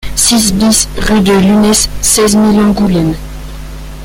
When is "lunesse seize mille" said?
1.31-2.59